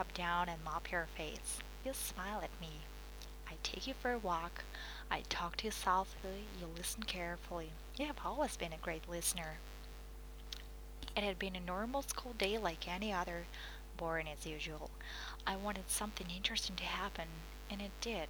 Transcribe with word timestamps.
cup 0.00 0.14
down 0.14 0.48
and 0.48 0.64
mop 0.64 0.90
your 0.90 1.06
face. 1.14 1.58
You 1.84 1.92
smile 1.92 2.40
at 2.42 2.58
me. 2.58 2.86
I 3.46 3.52
take 3.62 3.86
you 3.86 3.92
for 3.92 4.12
a 4.12 4.18
walk. 4.18 4.64
I 5.10 5.24
talk 5.28 5.56
to 5.56 5.66
you 5.66 5.70
softly. 5.70 6.46
You 6.58 6.68
listen 6.74 7.02
carefully. 7.02 7.72
You 7.98 8.06
have 8.06 8.16
always 8.24 8.56
been 8.56 8.72
a 8.72 8.78
great 8.78 9.06
listener. 9.10 9.58
It 11.14 11.22
had 11.22 11.38
been 11.38 11.54
a 11.54 11.60
normal 11.60 12.00
school 12.00 12.32
day 12.38 12.56
like 12.56 12.88
any 12.88 13.12
other, 13.12 13.44
boring 13.98 14.26
as 14.26 14.46
usual. 14.46 14.88
I 15.46 15.56
wanted 15.56 15.90
something 15.90 16.28
interesting 16.34 16.76
to 16.76 16.84
happen, 16.84 17.28
and 17.70 17.82
it 17.82 17.92
did. 18.00 18.28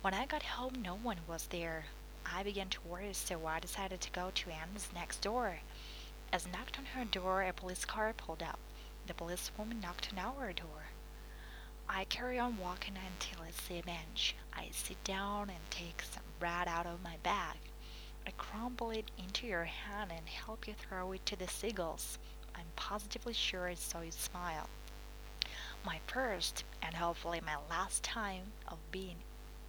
When 0.00 0.14
I 0.14 0.26
got 0.26 0.42
home, 0.42 0.82
no 0.82 0.96
one 0.96 1.18
was 1.28 1.46
there. 1.46 1.84
I 2.26 2.42
began 2.42 2.70
to 2.70 2.88
worry, 2.88 3.12
so 3.12 3.46
I 3.46 3.60
decided 3.60 4.00
to 4.00 4.10
go 4.10 4.32
to 4.34 4.50
Anna's 4.50 4.88
next 4.92 5.20
door. 5.20 5.60
As 6.32 6.44
I 6.44 6.50
knocked 6.58 6.76
on 6.76 6.86
her 6.86 7.04
door, 7.04 7.42
a 7.42 7.52
police 7.52 7.84
car 7.84 8.12
pulled 8.16 8.42
up. 8.42 8.58
The 9.06 9.14
policewoman 9.14 9.80
knocked 9.80 10.10
on 10.12 10.18
our 10.18 10.52
door. 10.52 10.90
I 11.88 12.04
carry 12.04 12.38
on 12.38 12.56
walking 12.56 12.94
until 12.96 13.42
I 13.42 13.50
see 13.50 13.78
a 13.78 13.82
bench. 13.82 14.36
I 14.52 14.68
sit 14.70 15.02
down 15.04 15.50
and 15.50 15.70
take 15.70 16.02
some 16.02 16.22
bread 16.38 16.68
out 16.68 16.86
of 16.86 17.02
my 17.02 17.16
bag. 17.22 17.56
I 18.26 18.30
crumble 18.38 18.90
it 18.90 19.10
into 19.18 19.46
your 19.46 19.64
hand 19.64 20.12
and 20.16 20.28
help 20.28 20.68
you 20.68 20.74
throw 20.74 21.12
it 21.12 21.26
to 21.26 21.36
the 21.36 21.48
seagulls. 21.48 22.18
I'm 22.54 22.66
positively 22.76 23.32
sure 23.32 23.66
I 23.66 23.74
saw 23.74 24.00
you 24.02 24.12
smile. 24.12 24.68
My 25.84 25.98
first, 26.06 26.64
and 26.80 26.94
hopefully 26.94 27.40
my 27.44 27.56
last 27.68 28.04
time 28.04 28.52
of 28.68 28.78
being 28.92 29.16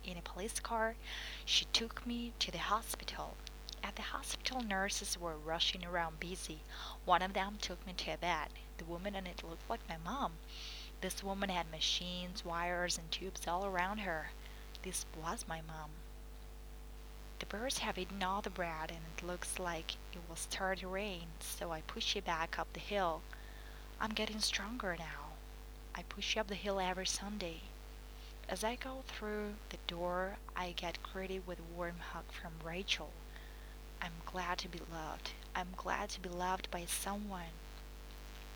in 0.04 0.18
a 0.18 0.22
police 0.22 0.60
car, 0.60 0.96
she 1.46 1.66
took 1.66 2.06
me 2.06 2.34
to 2.40 2.52
the 2.52 2.60
hospital. 2.60 3.36
At 3.86 3.98
the 3.98 4.02
hospital, 4.02 4.62
nurses 4.62 5.18
were 5.18 5.38
rushing 5.38 5.84
around 5.86 6.22
busy. 6.22 6.62
One 7.04 7.22
of 7.22 7.34
them 7.34 7.58
took 7.60 7.86
me 7.86 7.92
to 7.92 8.12
a 8.12 8.18
bed. 8.18 8.48
The 8.78 8.86
woman 8.86 9.14
in 9.14 9.28
it 9.28 9.44
looked 9.44 9.70
like 9.70 9.88
my 9.90 9.98
mom. 9.98 10.38
This 11.02 11.22
woman 11.22 11.50
had 11.50 11.70
machines, 11.70 12.46
wires, 12.46 12.98
and 12.98 13.12
tubes 13.12 13.46
all 13.46 13.66
around 13.66 13.98
her. 13.98 14.32
This 14.84 15.06
was 15.22 15.46
my 15.50 15.60
mom. 15.62 15.90
The 17.40 17.46
birds 17.46 17.80
have 17.80 17.98
eaten 17.98 18.24
all 18.24 18.42
the 18.42 18.50
bread, 18.50 18.90
and 18.90 19.02
it 19.18 19.24
looks 19.26 19.60
like 19.60 19.96
it 20.14 20.20
will 20.30 20.38
start 20.38 20.80
to 20.80 20.88
rain, 20.88 21.28
so 21.42 21.74
I 21.74 21.82
push 21.82 22.16
it 22.16 22.24
back 22.24 22.58
up 22.58 22.72
the 22.72 22.80
hill. 22.80 23.22
I'm 24.00 24.12
getting 24.12 24.40
stronger 24.40 24.96
now. 24.98 25.34
I 25.94 26.04
push 26.04 26.36
you 26.36 26.42
up 26.42 26.48
the 26.48 26.56
hill 26.56 26.80
every 26.80 27.06
Sunday. 27.06 27.64
As 28.48 28.64
I 28.64 28.76
go 28.76 29.04
through 29.08 29.56
the 29.70 29.78
door, 29.88 30.38
I 30.56 30.72
get 30.72 31.04
greeted 31.04 31.46
with 31.46 31.60
a 31.60 31.76
warm 31.76 32.00
hug 32.00 32.32
from 32.32 32.54
Rachel. 32.66 33.12
I'm 34.04 34.12
glad 34.26 34.58
to 34.58 34.68
be 34.68 34.82
loved. 34.92 35.32
I'm 35.56 35.70
glad 35.78 36.10
to 36.10 36.20
be 36.20 36.28
loved 36.28 36.70
by 36.70 36.84
someone. 36.86 37.56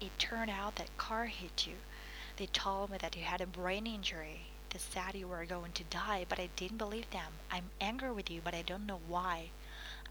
It 0.02 0.12
turned 0.20 0.50
out 0.50 0.76
that 0.76 0.98
car 0.98 1.28
hit 1.28 1.66
you. 1.66 1.76
They 2.36 2.48
told 2.48 2.90
me 2.90 2.98
that 2.98 3.16
you 3.16 3.24
had 3.24 3.40
a 3.40 3.48
brain 3.48 3.88
injury. 3.88 4.48
They 4.72 4.80
said 4.80 5.16
you 5.16 5.30
were 5.30 5.46
going 5.46 5.72
to 5.72 5.86
die, 5.86 6.26
but 6.28 6.38
I 6.38 6.50
didn't 6.58 6.80
believe 6.80 7.10
them. 7.12 7.32
I'm 7.50 7.70
angry 7.80 8.12
with 8.12 8.30
you, 8.30 8.42
but 8.44 8.54
I 8.54 8.62
don't 8.62 8.86
know 8.86 9.00
why. 9.08 9.52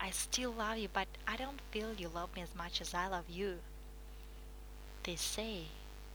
I 0.01 0.09
still 0.09 0.53
love 0.53 0.79
you, 0.79 0.89
but 0.91 1.09
I 1.29 1.37
don't 1.37 1.61
feel 1.71 1.93
you 1.93 2.09
love 2.09 2.35
me 2.35 2.41
as 2.41 2.55
much 2.55 2.81
as 2.81 2.95
I 2.95 3.07
love 3.07 3.29
you. 3.29 3.59
They 5.03 5.17
say 5.17 5.65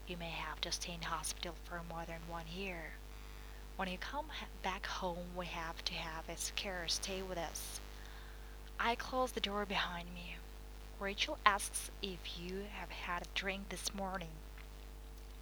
you 0.07 0.17
may 0.17 0.31
have 0.31 0.59
to 0.61 0.71
stay 0.71 0.93
in 0.95 1.01
hospital 1.03 1.53
for 1.63 1.81
more 1.87 2.05
than 2.07 2.21
one 2.27 2.45
year. 2.51 2.93
When 3.75 3.87
you 3.87 3.99
come 3.99 4.25
back 4.63 4.87
home, 4.87 5.35
we 5.37 5.45
have 5.45 5.85
to 5.85 5.93
have 5.93 6.27
a 6.27 6.37
secure 6.37 6.87
stay 6.87 7.21
with 7.21 7.37
us. 7.37 7.79
I 8.91 8.95
close 8.95 9.31
the 9.31 9.39
door 9.39 9.65
behind 9.65 10.13
me. 10.13 10.35
Rachel 10.99 11.37
asks 11.45 11.89
if 12.01 12.19
you 12.37 12.65
have 12.77 12.89
had 12.89 13.21
a 13.21 13.39
drink 13.39 13.69
this 13.69 13.95
morning. 13.95 14.35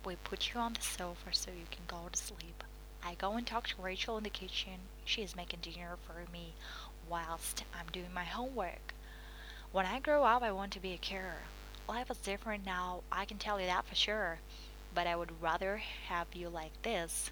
We 0.05 0.17
put 0.17 0.53
you 0.53 0.59
on 0.59 0.73
the 0.73 0.83
sofa 0.83 1.31
so 1.31 1.49
you 1.49 1.65
can 1.71 1.81
go 1.87 2.09
to 2.11 2.15
sleep. 2.15 2.63
I 3.03 3.15
go 3.15 3.31
and 3.31 3.47
talk 3.47 3.67
to 3.69 3.81
Rachel 3.81 4.19
in 4.19 4.23
the 4.23 4.29
kitchen. 4.29 4.73
She 5.03 5.23
is 5.23 5.35
making 5.35 5.61
dinner 5.61 5.97
for 6.05 6.31
me 6.31 6.53
whilst 7.09 7.63
I'm 7.73 7.87
doing 7.91 8.13
my 8.13 8.23
homework. 8.23 8.93
When 9.71 9.87
I 9.87 9.99
grow 9.99 10.25
up, 10.25 10.43
I 10.43 10.51
want 10.51 10.71
to 10.73 10.79
be 10.79 10.93
a 10.93 10.99
carer. 10.99 11.41
Life 11.87 12.11
is 12.11 12.17
different 12.17 12.67
now, 12.67 13.01
I 13.11 13.25
can 13.25 13.39
tell 13.39 13.59
you 13.59 13.65
that 13.65 13.87
for 13.87 13.95
sure. 13.95 14.37
But 14.93 15.07
I 15.07 15.15
would 15.15 15.41
rather 15.41 15.81
have 16.07 16.27
you 16.35 16.49
like 16.49 16.79
this 16.83 17.31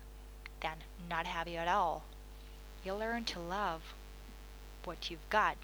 than 0.62 0.78
not 1.08 1.28
have 1.28 1.48
you 1.48 1.58
at 1.58 1.68
all. 1.68 2.06
You 2.84 2.96
learn 2.96 3.24
to 3.26 3.40
love 3.40 3.94
what 4.84 5.12
you've 5.12 5.30
got 5.30 5.58